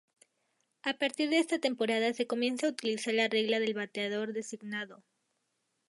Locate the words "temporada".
1.59-2.11